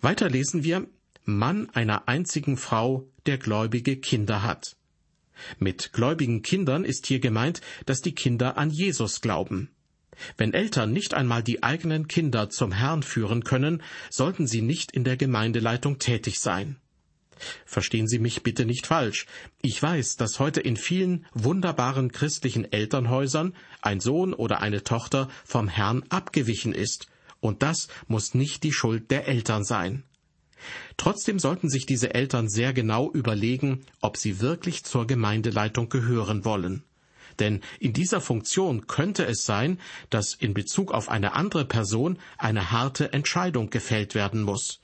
Weiter 0.00 0.28
lesen 0.28 0.64
wir 0.64 0.88
Mann 1.24 1.70
einer 1.70 2.08
einzigen 2.08 2.56
Frau, 2.56 3.06
der 3.26 3.38
gläubige 3.38 3.96
Kinder 3.96 4.42
hat. 4.42 4.74
Mit 5.58 5.92
gläubigen 5.92 6.42
Kindern 6.42 6.84
ist 6.84 7.06
hier 7.06 7.20
gemeint, 7.20 7.60
dass 7.86 8.00
die 8.00 8.14
Kinder 8.14 8.58
an 8.58 8.70
Jesus 8.70 9.20
glauben. 9.20 9.70
Wenn 10.36 10.52
Eltern 10.52 10.92
nicht 10.92 11.14
einmal 11.14 11.42
die 11.42 11.62
eigenen 11.62 12.08
Kinder 12.08 12.50
zum 12.50 12.72
Herrn 12.72 13.02
führen 13.02 13.44
können, 13.44 13.82
sollten 14.10 14.46
sie 14.46 14.62
nicht 14.62 14.92
in 14.92 15.04
der 15.04 15.16
Gemeindeleitung 15.16 15.98
tätig 15.98 16.40
sein. 16.40 16.76
Verstehen 17.64 18.06
Sie 18.06 18.18
mich 18.18 18.42
bitte 18.42 18.66
nicht 18.66 18.86
falsch. 18.86 19.26
Ich 19.62 19.82
weiß, 19.82 20.16
dass 20.16 20.38
heute 20.38 20.60
in 20.60 20.76
vielen 20.76 21.24
wunderbaren 21.32 22.12
christlichen 22.12 22.70
Elternhäusern 22.70 23.54
ein 23.80 24.00
Sohn 24.00 24.34
oder 24.34 24.60
eine 24.60 24.84
Tochter 24.84 25.28
vom 25.44 25.68
Herrn 25.68 26.04
abgewichen 26.10 26.74
ist, 26.74 27.06
und 27.40 27.62
das 27.62 27.88
muss 28.06 28.34
nicht 28.34 28.62
die 28.62 28.72
Schuld 28.72 29.10
der 29.10 29.26
Eltern 29.26 29.64
sein. 29.64 30.04
Trotzdem 30.96 31.38
sollten 31.38 31.68
sich 31.68 31.86
diese 31.86 32.14
Eltern 32.14 32.48
sehr 32.48 32.72
genau 32.72 33.10
überlegen, 33.10 33.84
ob 34.00 34.16
sie 34.16 34.40
wirklich 34.40 34.84
zur 34.84 35.06
Gemeindeleitung 35.06 35.88
gehören 35.88 36.44
wollen. 36.44 36.82
Denn 37.38 37.60
in 37.78 37.92
dieser 37.92 38.20
Funktion 38.20 38.86
könnte 38.86 39.24
es 39.24 39.44
sein, 39.44 39.78
dass 40.10 40.34
in 40.34 40.52
Bezug 40.54 40.92
auf 40.92 41.08
eine 41.08 41.32
andere 41.32 41.64
Person 41.64 42.18
eine 42.36 42.70
harte 42.70 43.12
Entscheidung 43.12 43.70
gefällt 43.70 44.14
werden 44.14 44.42
muss. 44.42 44.80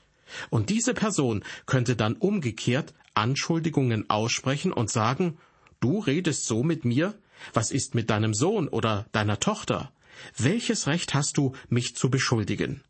Und 0.49 0.69
diese 0.69 0.93
Person 0.93 1.43
könnte 1.65 1.95
dann 1.95 2.15
umgekehrt 2.15 2.93
Anschuldigungen 3.13 4.09
aussprechen 4.09 4.73
und 4.73 4.91
sagen, 4.91 5.37
du 5.79 5.99
redest 5.99 6.45
so 6.45 6.63
mit 6.63 6.85
mir? 6.85 7.15
Was 7.53 7.71
ist 7.71 7.95
mit 7.95 8.09
deinem 8.09 8.33
Sohn 8.33 8.67
oder 8.67 9.05
deiner 9.11 9.39
Tochter? 9.39 9.91
Welches 10.35 10.87
Recht 10.87 11.13
hast 11.13 11.37
du, 11.37 11.53
mich 11.69 11.95
zu 11.95 12.09
beschuldigen? 12.09 12.83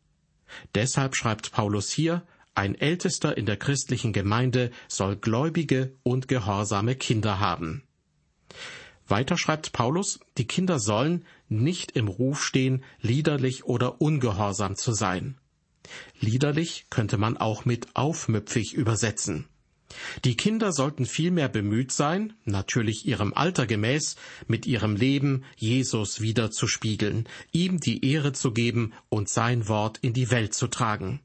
Deshalb 0.74 1.14
schreibt 1.14 1.52
Paulus 1.52 1.90
hier, 1.90 2.22
ein 2.58 2.74
Ältester 2.74 3.36
in 3.36 3.46
der 3.46 3.56
christlichen 3.56 4.12
Gemeinde 4.12 4.72
soll 4.88 5.14
gläubige 5.14 5.92
und 6.02 6.26
gehorsame 6.26 6.96
Kinder 6.96 7.38
haben. 7.38 7.84
Weiter 9.06 9.38
schreibt 9.38 9.72
Paulus, 9.72 10.18
die 10.38 10.46
Kinder 10.46 10.80
sollen 10.80 11.24
nicht 11.48 11.92
im 11.92 12.08
Ruf 12.08 12.42
stehen, 12.42 12.82
liederlich 13.00 13.64
oder 13.64 14.00
ungehorsam 14.00 14.74
zu 14.74 14.92
sein. 14.92 15.38
Liederlich 16.18 16.86
könnte 16.90 17.16
man 17.16 17.36
auch 17.36 17.64
mit 17.64 17.94
aufmüpfig 17.94 18.74
übersetzen. 18.74 19.46
Die 20.24 20.36
Kinder 20.36 20.72
sollten 20.72 21.06
vielmehr 21.06 21.48
bemüht 21.48 21.92
sein, 21.92 22.34
natürlich 22.44 23.06
ihrem 23.06 23.32
Alter 23.34 23.66
gemäß, 23.66 24.16
mit 24.48 24.66
ihrem 24.66 24.96
Leben 24.96 25.44
Jesus 25.56 26.20
wiederzuspiegeln, 26.20 27.28
ihm 27.52 27.78
die 27.78 28.04
Ehre 28.04 28.32
zu 28.32 28.50
geben 28.50 28.92
und 29.08 29.28
sein 29.28 29.68
Wort 29.68 29.98
in 30.02 30.12
die 30.12 30.32
Welt 30.32 30.54
zu 30.54 30.66
tragen. 30.66 31.20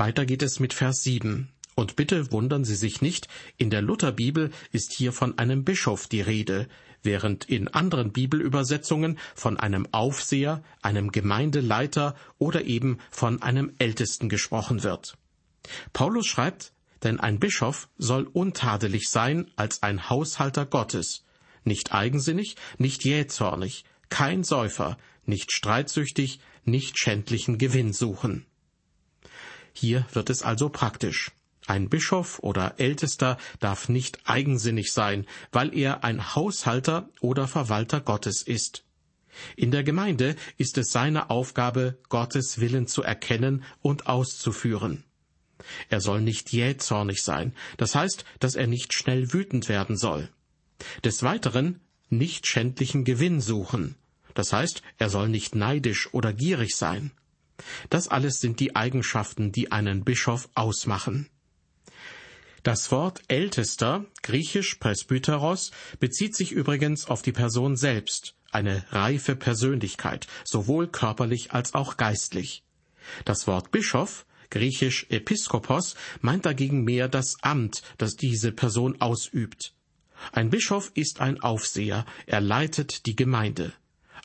Weiter 0.00 0.24
geht 0.24 0.42
es 0.42 0.60
mit 0.60 0.72
Vers 0.72 1.02
7. 1.02 1.50
Und 1.74 1.94
bitte 1.94 2.32
wundern 2.32 2.64
Sie 2.64 2.74
sich 2.74 3.02
nicht, 3.02 3.28
in 3.58 3.68
der 3.68 3.82
Lutherbibel 3.82 4.50
ist 4.72 4.94
hier 4.94 5.12
von 5.12 5.36
einem 5.36 5.62
Bischof 5.62 6.06
die 6.06 6.22
Rede, 6.22 6.68
während 7.02 7.44
in 7.50 7.68
anderen 7.68 8.10
Bibelübersetzungen 8.10 9.18
von 9.34 9.58
einem 9.58 9.86
Aufseher, 9.92 10.62
einem 10.80 11.12
Gemeindeleiter 11.12 12.16
oder 12.38 12.64
eben 12.64 12.96
von 13.10 13.42
einem 13.42 13.74
Ältesten 13.78 14.30
gesprochen 14.30 14.82
wird. 14.82 15.18
Paulus 15.92 16.26
schreibt, 16.26 16.72
denn 17.02 17.20
ein 17.20 17.38
Bischof 17.38 17.90
soll 17.98 18.22
untadelig 18.22 19.10
sein 19.10 19.50
als 19.56 19.82
ein 19.82 20.08
Haushalter 20.08 20.64
Gottes, 20.64 21.26
nicht 21.62 21.92
eigensinnig, 21.92 22.56
nicht 22.78 23.04
jähzornig, 23.04 23.84
kein 24.08 24.44
Säufer, 24.44 24.96
nicht 25.26 25.52
streitsüchtig, 25.52 26.40
nicht 26.64 26.98
schändlichen 26.98 27.58
Gewinn 27.58 27.92
suchen. 27.92 28.46
Hier 29.80 30.04
wird 30.12 30.28
es 30.28 30.42
also 30.42 30.68
praktisch. 30.68 31.30
Ein 31.66 31.88
Bischof 31.88 32.38
oder 32.40 32.74
Ältester 32.78 33.38
darf 33.60 33.88
nicht 33.88 34.18
eigensinnig 34.24 34.92
sein, 34.92 35.26
weil 35.52 35.74
er 35.74 36.04
ein 36.04 36.34
Haushalter 36.34 37.08
oder 37.22 37.48
Verwalter 37.48 38.02
Gottes 38.02 38.42
ist. 38.42 38.84
In 39.56 39.70
der 39.70 39.82
Gemeinde 39.82 40.36
ist 40.58 40.76
es 40.76 40.92
seine 40.92 41.30
Aufgabe, 41.30 41.96
Gottes 42.10 42.60
Willen 42.60 42.88
zu 42.88 43.02
erkennen 43.02 43.64
und 43.80 44.06
auszuführen. 44.06 45.04
Er 45.88 46.02
soll 46.02 46.20
nicht 46.20 46.52
jähzornig 46.52 47.22
sein, 47.22 47.54
das 47.78 47.94
heißt, 47.94 48.26
dass 48.38 48.56
er 48.56 48.66
nicht 48.66 48.92
schnell 48.92 49.32
wütend 49.32 49.70
werden 49.70 49.96
soll. 49.96 50.28
Des 51.04 51.22
Weiteren 51.22 51.80
nicht 52.10 52.46
schändlichen 52.46 53.04
Gewinn 53.04 53.40
suchen, 53.40 53.94
das 54.34 54.52
heißt, 54.52 54.82
er 54.98 55.08
soll 55.08 55.30
nicht 55.30 55.54
neidisch 55.54 56.12
oder 56.12 56.34
gierig 56.34 56.76
sein. 56.76 57.12
Das 57.88 58.08
alles 58.08 58.40
sind 58.40 58.60
die 58.60 58.76
Eigenschaften, 58.76 59.52
die 59.52 59.72
einen 59.72 60.04
Bischof 60.04 60.48
ausmachen. 60.54 61.28
Das 62.62 62.90
Wort 62.90 63.22
Ältester, 63.28 64.04
griechisch 64.22 64.74
Presbyteros, 64.74 65.70
bezieht 65.98 66.36
sich 66.36 66.52
übrigens 66.52 67.06
auf 67.06 67.22
die 67.22 67.32
Person 67.32 67.76
selbst, 67.76 68.34
eine 68.52 68.84
reife 68.90 69.34
Persönlichkeit, 69.34 70.26
sowohl 70.44 70.88
körperlich 70.88 71.52
als 71.52 71.72
auch 71.74 71.96
geistlich. 71.96 72.62
Das 73.24 73.46
Wort 73.46 73.70
Bischof, 73.70 74.26
griechisch 74.50 75.06
Episkopos, 75.08 75.94
meint 76.20 76.44
dagegen 76.44 76.84
mehr 76.84 77.08
das 77.08 77.36
Amt, 77.40 77.82
das 77.96 78.16
diese 78.16 78.52
Person 78.52 79.00
ausübt. 79.00 79.74
Ein 80.32 80.50
Bischof 80.50 80.90
ist 80.94 81.20
ein 81.20 81.40
Aufseher, 81.40 82.04
er 82.26 82.42
leitet 82.42 83.06
die 83.06 83.16
Gemeinde. 83.16 83.72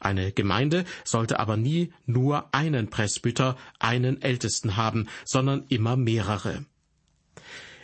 Eine 0.05 0.31
Gemeinde 0.31 0.85
sollte 1.03 1.39
aber 1.39 1.57
nie 1.57 1.91
nur 2.05 2.53
einen 2.53 2.91
Presbyter, 2.91 3.57
einen 3.79 4.21
Ältesten 4.21 4.77
haben, 4.77 5.07
sondern 5.25 5.65
immer 5.69 5.95
mehrere. 5.95 6.63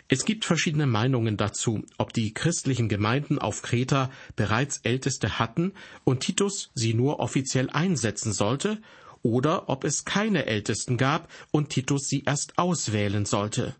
Es 0.07 0.23
gibt 0.23 0.45
verschiedene 0.45 0.85
Meinungen 0.85 1.35
dazu, 1.35 1.83
ob 1.97 2.13
die 2.13 2.31
christlichen 2.35 2.89
Gemeinden 2.89 3.39
auf 3.39 3.63
Kreta 3.63 4.11
bereits 4.35 4.81
Älteste 4.83 5.39
hatten 5.39 5.73
und 6.03 6.19
Titus 6.19 6.69
sie 6.75 6.93
nur 6.93 7.19
offiziell 7.19 7.71
einsetzen 7.71 8.33
sollte, 8.33 8.79
oder 9.23 9.67
ob 9.67 9.83
es 9.83 10.05
keine 10.05 10.45
Ältesten 10.45 10.97
gab 10.97 11.27
und 11.49 11.69
Titus 11.69 12.07
sie 12.07 12.23
erst 12.27 12.59
auswählen 12.59 13.25
sollte. 13.25 13.75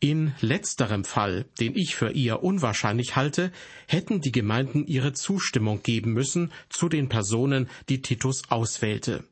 In 0.00 0.34
letzterem 0.40 1.04
Fall, 1.04 1.46
den 1.60 1.76
ich 1.76 1.94
für 1.94 2.10
eher 2.10 2.42
unwahrscheinlich 2.42 3.16
halte, 3.16 3.52
hätten 3.86 4.20
die 4.20 4.32
Gemeinden 4.32 4.86
ihre 4.86 5.12
Zustimmung 5.12 5.82
geben 5.82 6.12
müssen 6.12 6.52
zu 6.68 6.88
den 6.88 7.08
Personen, 7.08 7.68
die 7.88 8.02
Titus 8.02 8.42
auswählte. 8.50 9.24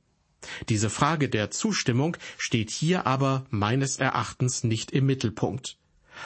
Diese 0.69 0.89
Frage 0.89 1.29
der 1.29 1.51
Zustimmung 1.51 2.17
steht 2.39 2.71
hier 2.71 3.07
aber 3.07 3.47
meines 3.51 3.99
Erachtens 3.99 4.65
nicht 4.65 4.91
im 4.93 5.07
Mittelpunkt. 5.07 5.77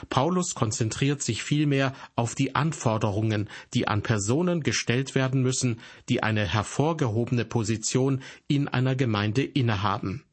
Paulus 0.09 0.55
konzentriert 0.55 1.23
sich 1.23 1.43
vielmehr 1.43 1.95
auf 2.17 2.35
die 2.35 2.55
Anforderungen, 2.55 3.49
die 3.75 3.87
an 3.87 4.03
Personen 4.03 4.62
gestellt 4.62 5.14
werden 5.14 5.43
müssen, 5.43 5.81
die 6.09 6.23
eine 6.23 6.47
hervorgehobene 6.47 7.45
Position 7.45 8.23
in 8.49 8.69
einer 8.69 8.97
Gemeinde 8.97 9.43
innehaben. 9.43 10.25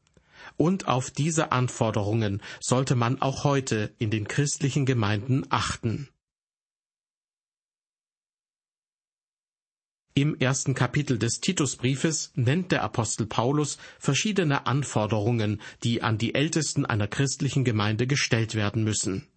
Und 0.58 0.88
auf 0.88 1.12
diese 1.12 1.52
Anforderungen 1.52 2.42
sollte 2.60 2.96
man 2.96 3.22
auch 3.22 3.44
heute 3.44 3.94
in 3.98 4.12
den 4.12 4.28
christlichen 4.28 4.86
Gemeinden 4.86 5.46
achten. 5.50 6.10
Im 10.14 10.36
ersten 10.38 10.74
Kapitel 10.74 11.18
des 11.18 11.40
Titusbriefes 11.40 12.34
nennt 12.36 12.74
der 12.74 12.84
Apostel 12.84 13.26
Paulus 13.26 13.78
verschiedene 13.98 14.68
Anforderungen, 14.68 15.62
die 15.84 16.04
an 16.04 16.18
die 16.18 16.36
Ältesten 16.36 16.86
einer 16.86 17.08
christlichen 17.08 17.64
Gemeinde 17.64 18.08
gestellt 18.08 18.54
werden 18.54 18.84
müssen. 18.84 19.28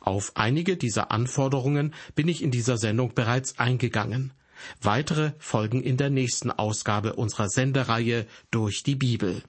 Auf 0.00 0.32
einige 0.34 0.76
dieser 0.76 1.12
Anforderungen 1.12 1.94
bin 2.16 2.26
ich 2.26 2.42
in 2.42 2.50
dieser 2.50 2.78
Sendung 2.78 3.14
bereits 3.14 3.60
eingegangen. 3.60 4.32
Weitere 4.80 5.32
folgen 5.38 5.82
in 5.84 5.96
der 5.96 6.10
nächsten 6.10 6.50
Ausgabe 6.50 7.14
unserer 7.14 7.48
Sendereihe 7.48 8.26
durch 8.50 8.82
die 8.82 8.96
Bibel. 8.96 9.42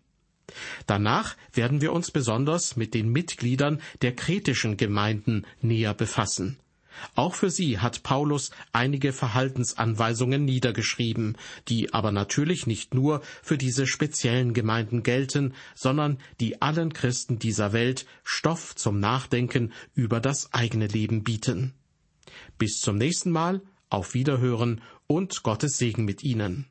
Danach 0.88 1.36
werden 1.54 1.82
wir 1.82 1.94
uns 1.94 2.12
besonders 2.12 2.76
mit 2.76 2.94
den 2.94 3.10
Mitgliedern 3.10 3.82
der 4.02 4.16
kretischen 4.16 4.78
Gemeinden 4.78 5.46
näher 5.62 5.94
befassen. 5.94 6.58
Auch 7.16 7.36
für 7.36 7.50
sie 7.50 7.80
hat 7.80 8.04
Paulus 8.04 8.52
einige 8.74 9.14
Verhaltensanweisungen 9.14 10.46
niedergeschrieben, 10.46 11.38
die 11.68 11.94
aber 11.94 12.12
natürlich 12.12 12.68
nicht 12.68 12.94
nur 12.94 13.22
für 13.42 13.58
diese 13.58 13.88
speziellen 13.88 14.54
Gemeinden 14.54 15.04
gelten, 15.04 15.54
sondern 15.76 16.18
die 16.40 16.62
allen 16.62 16.94
Christen 16.94 17.40
dieser 17.40 17.74
Welt 17.74 18.06
Stoff 18.24 18.76
zum 18.76 19.00
Nachdenken 19.00 19.72
über 19.94 20.20
das 20.20 20.54
eigene 20.54 20.88
Leben 20.88 21.24
bieten. 21.24 21.74
Bis 22.58 22.80
zum 22.80 22.98
nächsten 22.98 23.32
Mal, 23.32 23.62
auf 23.90 24.14
Wiederhören 24.14 24.82
und 25.08 25.42
Gottes 25.44 25.78
Segen 25.78 26.06
mit 26.06 26.24
Ihnen. 26.24 26.68